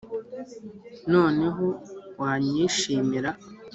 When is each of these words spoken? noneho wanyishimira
noneho 1.13 1.65
wanyishimira 2.21 3.31